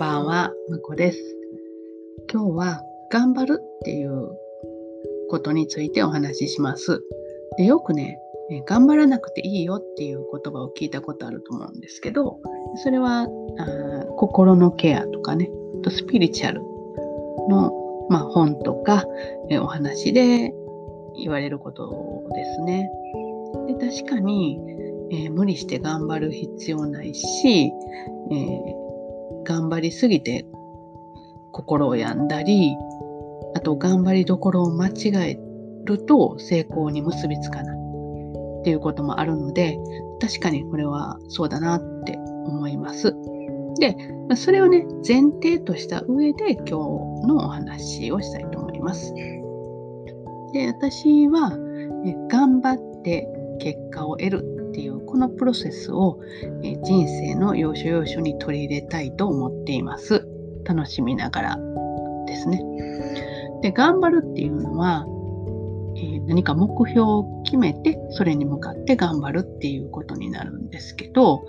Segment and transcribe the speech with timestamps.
[0.00, 1.18] ばんは、むこです。
[2.32, 2.82] 今日は
[3.12, 4.30] 頑張るっていう
[5.28, 7.02] ことについてお話しします。
[7.58, 8.18] でよくね、
[8.66, 12.38] 頑張らなくていいよっていう言葉を聞いたことあると思うんですけど、
[12.82, 13.26] それは
[13.58, 15.50] あ心のケアとかね、
[15.82, 16.62] とスピリチュアル
[17.50, 17.70] の、
[18.08, 19.04] まあ、本とか
[19.50, 20.54] えお話で
[21.18, 22.90] 言われることですね。
[23.66, 24.58] で確かに、
[25.10, 27.66] えー、無理して頑張る必要ないし、
[28.30, 28.89] えー
[29.44, 30.46] 頑張りすぎて
[31.52, 32.76] 心を病んだり、
[33.54, 35.40] あと頑張りどころを間違え
[35.84, 37.78] ると成功に結びつかない
[38.60, 39.78] っていうこともあるので、
[40.20, 42.16] 確かにこれはそうだなって
[42.46, 43.14] 思います。
[43.78, 43.96] で、
[44.36, 46.70] それをね、前提とした上で今日
[47.26, 49.12] のお話をしたいと思います。
[50.52, 51.50] で、私は
[52.28, 53.26] 頑張って
[53.58, 56.20] 結果を得るっていうこのプロセスを、
[56.62, 60.26] え人生の要所要所に取り入れたいと思っています。
[60.64, 61.58] 楽しみながら
[62.26, 62.62] ですね。
[63.62, 65.06] で頑張るっていうのは、
[65.96, 71.44] え、何か目標を決めてそれに向かって頑張るっていうことになるんですけど、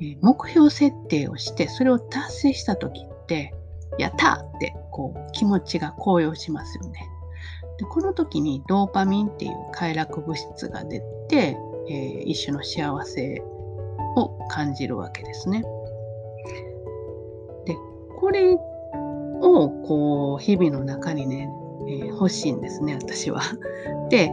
[0.00, 3.54] え、目標設定をしてそれを達成した時って
[3.98, 7.08] やったってこう気持ちが高揚しますよね。
[7.78, 11.56] でこの時にドーパミンっていう快楽物質が出て
[11.88, 13.42] えー、一種の幸せ
[14.16, 15.62] を感じるわけですね。
[17.64, 17.76] で
[18.16, 18.54] これ
[19.40, 21.48] をこう日々の中にね、
[21.88, 23.40] えー、欲しいんですね私は。
[24.10, 24.30] で、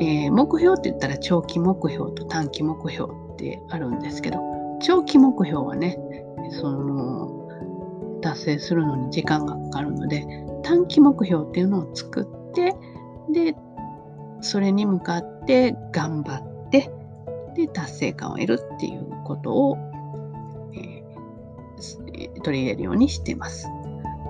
[0.00, 4.38] えー、目標って言ったら長期目標と短期目標ってあるんですけど
[4.80, 5.98] 長期目標はね
[6.50, 7.40] その
[8.20, 10.26] 達成するのに時間がかかるので
[10.62, 12.74] 短期目標っていうのを作って
[13.32, 13.54] で
[14.40, 16.90] それに向かって頑張って
[17.54, 19.76] で達成感を得るっていうことを、
[20.74, 23.68] えー、取り入れるようにしてます。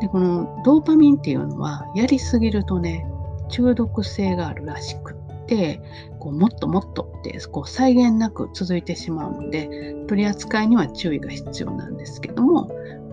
[0.01, 3.07] でこのドーパミンっていうのはやりすぎるとね
[3.51, 5.81] 中毒性があるらしくって
[6.19, 12.69] こうもっともっとってこう際限なく続いてしまうので取り扱いには注意が必要なんですけども、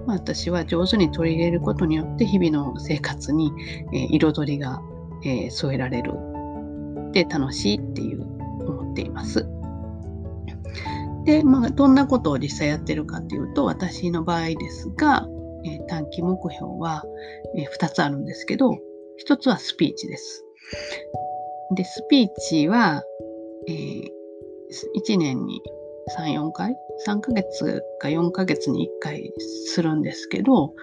[0.06, 3.52] まあ、私は上手に取り入れることによって日々の生活に、
[3.92, 4.82] えー、彩りが、
[5.26, 6.14] えー、添えられる
[7.12, 8.37] で楽しいっていう
[8.98, 9.46] っています。
[11.26, 15.28] で、まあ、どんなことを実際やってるかというと、私の場合ですが、
[15.66, 17.04] えー、短期目標は、
[17.56, 18.72] えー、2つあるんですけど、
[19.28, 20.44] 1つはスピーチです。
[21.76, 23.04] で、スピーチは、
[23.68, 24.10] えー、
[24.96, 25.62] 1年に
[26.18, 26.76] 3、4回
[27.06, 29.34] ?3 ヶ月か4ヶ月に1回
[29.66, 30.74] するんですけど、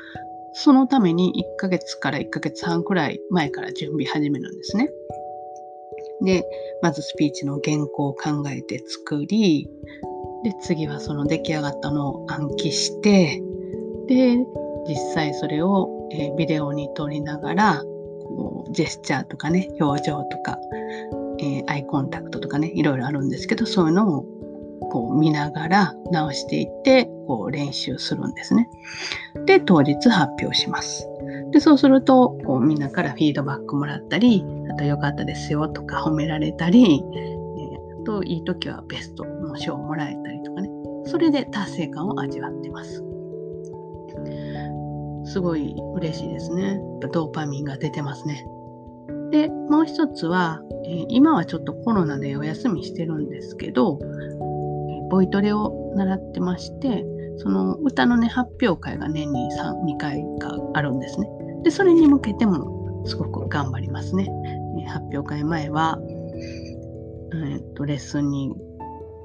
[0.52, 4.90] そのために1ヶ月から1ヶ月半くらい前から準備始めるんですね。
[6.22, 6.44] で、
[6.82, 9.68] まずスピーチの原稿を考えて作り、
[10.44, 13.42] で次はその出来上がったのを暗記して
[14.06, 14.36] で
[14.86, 20.58] 実際それを、え、ビデオに撮りながらこうジェスチャーとかね表情とか、
[21.40, 24.26] えー、アイコンタクトとかねいろいろあるんですけどそういうのを
[24.92, 28.68] こう見ながら直していってこう練習するんですね。
[29.46, 31.08] で当日発表します。
[31.54, 40.68] でそうするとこうみんなからフィードバックもらったりあと良かったですよとか褒められたり、えー、あといい時はベストの賞をもらえたりとかね。
[41.06, 43.04] それで達成感を味わってます。
[45.26, 46.80] すごい嬉しいですね。
[47.12, 48.44] ドーパミンが出てますね。
[49.30, 54.00] でもう一つは、えー、今はちょっとコロナでお休みしてるんですけど、
[55.08, 57.04] ボイトレを習ってまして
[57.38, 61.28] その歌のね発表会が年に2回かあるんですね
[61.62, 64.28] でそれに向けてもすごく頑張りますね、
[64.86, 65.98] 発表会前は
[67.34, 68.52] えー、とレッスンに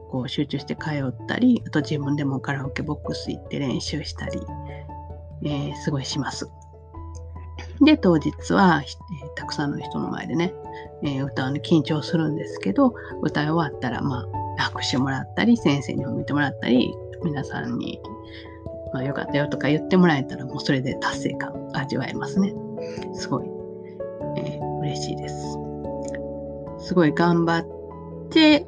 [0.09, 4.39] こう集中して通ったりあと自分でもカラオケボックス行って練習したり、
[5.43, 6.49] えー、すごいします。
[7.81, 10.53] で当日は、えー、たくさんの人の前でね、
[11.03, 14.25] えー、歌うの緊張するんですけど歌い終わったらま
[14.57, 17.99] あ拍手もらったり先生に褒めてもらったり皆さんに、
[18.93, 22.53] まあ、よかったよとか言ってもらえたらもうそれで達成感味わえますね。
[23.13, 23.47] すごい、
[24.37, 25.35] えー、嬉しいです。
[26.87, 28.65] すごい頑張って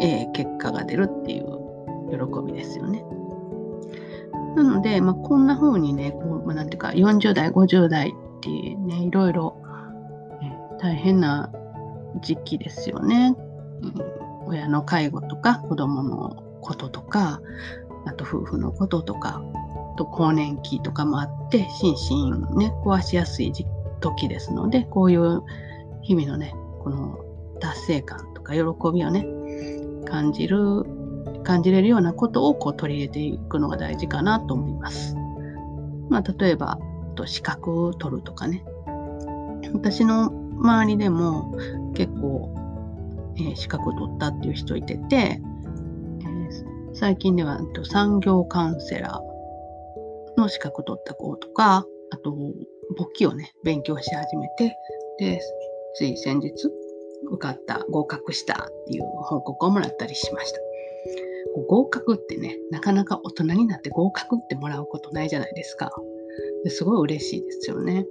[0.00, 1.46] えー、結果が出るっていう
[2.10, 3.04] 喜びですよね。
[4.56, 9.56] なので、まあ、こんな風にね、こうまあ、なんていうか、40代、50代っていうね、いろいろ、
[10.78, 11.50] 大変な
[12.20, 13.34] 時期ですよね、
[13.82, 13.94] うん。
[14.46, 17.40] 親の介護とか、子供のこととか、
[18.04, 19.42] あと夫婦のこととか、
[19.96, 21.94] と更年期とかもあって、心
[22.52, 23.52] 身ね、壊しやすい
[24.00, 25.42] 時ですので、こういう
[26.02, 27.18] 日々のね、この
[27.60, 28.60] 達成感とか喜
[28.94, 29.26] びをね、
[30.04, 30.84] 感じる
[31.42, 35.14] 感じれるようなことをこう取り入れていくのが大事かなと思います。
[36.10, 36.78] まあ、例えば、
[37.14, 38.64] と資格を取るとかね。
[39.72, 41.54] 私の周りでも
[41.94, 42.54] 結構、
[43.36, 45.40] えー、資格取ったっていう人いてて、
[46.98, 52.34] 最近では産業カウンセラーの資格取った子とか、あと
[52.96, 54.74] 簿記をね、勉強し始めて、
[55.18, 55.40] で、
[55.94, 56.52] つい先日
[57.30, 60.58] 受かった、合格したっていう報告をもらったりしました。
[61.68, 65.90] 合格ってね、なかなか大人になって合格ってもらうことないじゃないですか。
[66.68, 68.06] すごい嬉しいですよね。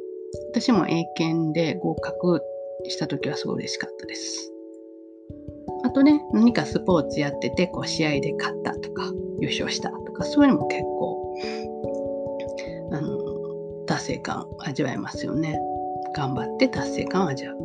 [0.51, 2.41] 私も英検で合格
[2.87, 4.54] した時はすごい嬉しかったです。
[5.95, 9.09] とね、何かスポーツやってて、こう試合で勝ったとか、
[9.39, 11.33] 優勝したとか、そういうのも結構、
[12.91, 13.17] あの、
[13.85, 15.57] 達成感味わえますよね。
[16.13, 17.57] 頑張って達成感を味わう。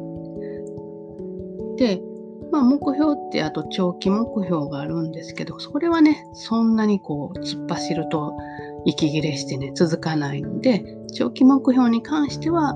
[1.77, 2.00] で、
[2.53, 8.37] まあ、目標ってあと長期目標があるんですけど、それはね、そんなにこう突っ走ると
[8.85, 10.85] 息切れしてね、続かないので、
[11.15, 12.75] 長期目標に関しては、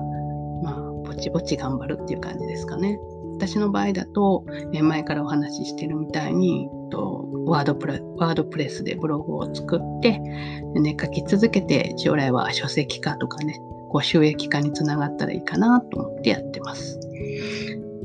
[0.63, 2.99] まあ、ぼちぼち頑張るっていう感じですかね。
[3.37, 13.59] 私の場合だと、え前からお話ししてるみたいに、とワードプレワードプレスでブログを作って、ね、書き続けて、将来は書籍化とかね、
[13.89, 16.99] こう収益化につながったらいいかなと思ってやってます。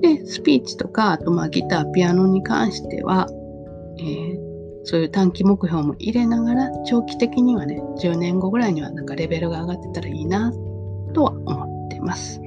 [0.00, 3.28] で、スピーチとか、あとまあギター、ピアノに関しては、
[3.98, 4.38] えー、
[4.84, 10.52] そういう短期目標も入れながら、長期的にはね、10年後ぐらいにはなんかレベルが上がってたらいいな
[11.12, 12.40] とは思ってます。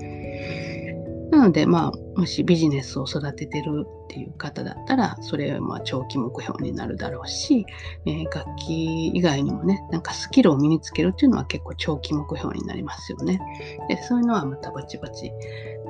[1.44, 7.66] なので、まあ、もしビジネスを育ててるっていう方だったら、それはま長期目標になるだろうし、
[8.06, 13.42] えー、楽器以外にもね、なんかスキルを身につけるっていうのは結構長期目標になりますよね。
[13.90, 15.34] で、そういうのはまたぼちぼち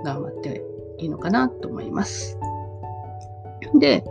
[0.04, 0.64] 頑張って
[0.98, 2.40] いいのかなと思います。
[3.80, 4.04] で、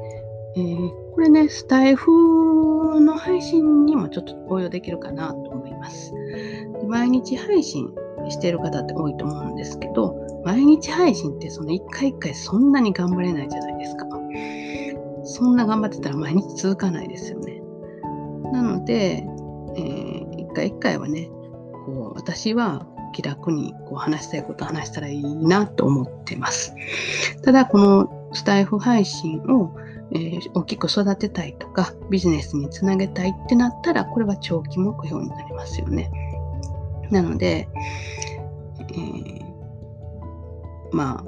[0.54, 6.14] えー、これね、スタイフの配信にもちょっと応用できるかなと思います。
[6.86, 7.92] 毎日配信
[8.28, 14.06] してる方って多いと思うんですけど、毎日配信ってその一回一回そんなに頑張れないじゃないですか。
[15.24, 17.62] そんな頑張ってたら毎日続かないですよね。
[18.52, 19.24] なので、
[19.76, 21.30] えー、一回一回はね、
[21.86, 26.74] こう私は気楽にこう話したいこと話したらいいなと思ってます。
[27.42, 29.76] ただ、このスタイフ配信を、
[30.12, 36.10] えー、大きく育てたいとか、ビジネスにつなげたいってなったら、これは長期目標になりますよね。
[37.10, 37.68] なので、
[38.80, 39.41] えー、
[40.92, 41.24] まあ、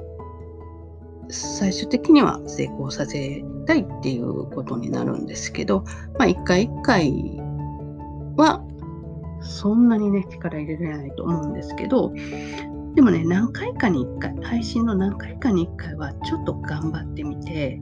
[1.29, 5.83] 最終的には成功させたいっていうことになるんですけど、
[6.17, 7.11] まあ、一回一回
[8.37, 8.63] は
[9.41, 12.13] そんなにね、力入れれないと思うんですけど、
[12.95, 17.79] でもね、何回かに1回、配信の何回かに1回はちょっと頑張ってみて、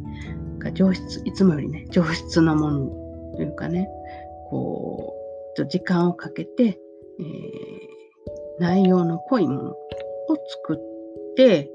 [0.73, 2.87] 上質、いつもよりね、上質なもの
[3.35, 3.89] というかね、
[4.49, 5.13] こ
[5.53, 6.79] うちょっと、時間をかけて、
[7.19, 9.75] えー、内容の濃いものを
[10.65, 10.92] 作って、
[11.35, 11.69] で、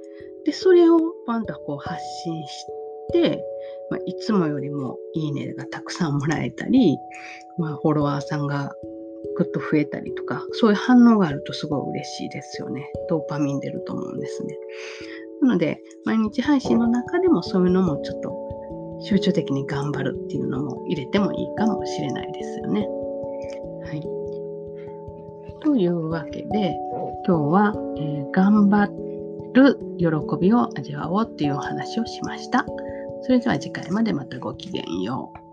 [0.52, 2.64] それをパンとこう発信し
[3.12, 3.44] て、
[3.90, 6.96] まあ、いつもよりもいいねがたくさんもらえたり、
[7.58, 8.72] まあ、フォロワーさんが
[9.36, 12.90] ぐっと増えたりとか、そういう反応があるとすごい嬉しいですよね。
[13.08, 14.56] ドーパミン出ると思うんですね。
[15.42, 22.88] なので、毎日配信の中でもそういうのもちょっと集中的に頑張るっていうのも入れてもいいかもしれないですよね。
[23.84, 24.00] はい。
[25.60, 26.76] というわけで、
[27.26, 28.84] 今日は、えー、頑張
[29.54, 30.06] る喜
[30.40, 32.64] びを味わおうっていうお話をしました。
[33.22, 35.47] それでは次回までまたごきげんよう。